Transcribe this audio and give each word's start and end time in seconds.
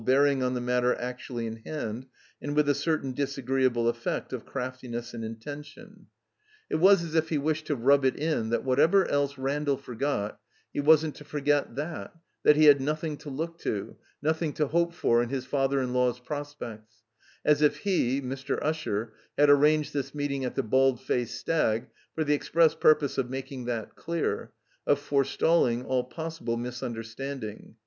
bearing 0.03 0.41
on 0.41 0.55
the 0.55 0.59
matter 0.61 0.99
actually 0.99 1.45
in 1.45 1.57
hand, 1.57 2.07
and 2.41 2.55
with 2.55 2.67
a 2.67 2.73
certain 2.73 3.11
effect 3.15 3.47
ol 4.33 4.41
ct^t.YQss& 4.41 5.13
and 5.13 5.23
intention. 5.23 6.07
It 6.71 6.77
2%^ 6.77 6.77
THE 6.77 6.77
COMBINED 6.77 6.81
MAZE 6.81 6.81
was 6.83 7.03
as 7.03 7.13
if 7.13 7.29
he 7.29 7.37
wished 7.37 7.67
to 7.67 7.75
rub 7.75 8.03
it 8.05 8.15
in 8.15 8.49
that 8.49 8.63
whatever 8.63 9.05
else 9.07 9.37
Randall 9.37 9.77
forgot, 9.77 10.39
he 10.73 10.79
wasn't 10.79 11.13
to 11.17 11.23
forget 11.23 11.75
that, 11.75 12.15
that 12.41 12.55
he 12.55 12.65
had 12.65 12.81
nothing 12.81 13.15
to 13.17 13.29
look 13.29 13.59
to, 13.59 13.95
nothing 14.23 14.53
to 14.53 14.65
hope 14.69 14.91
for 14.95 15.21
in 15.21 15.29
his 15.29 15.45
father 15.45 15.79
in 15.79 15.93
law's 15.93 16.19
prospects; 16.19 17.03
as 17.45 17.61
if 17.61 17.77
he, 17.81 18.21
Mr. 18.23 18.57
Usher, 18.59 19.13
had 19.37 19.51
arranged 19.51 19.93
this 19.93 20.15
meeting 20.15 20.43
at 20.43 20.55
the" 20.55 20.63
Bald 20.73 20.99
Paced 20.99 21.37
Stag" 21.39 21.89
for 22.15 22.23
the 22.23 22.33
ex 22.33 22.49
press 22.49 22.73
purpose 22.73 23.19
of 23.19 23.29
making 23.29 23.65
that 23.65 23.91
dear, 24.07 24.51
of 24.87 24.97
forestalling 24.97 25.85
all 25.85 26.03
possible 26.03 26.57
misunderstanding. 26.57 27.75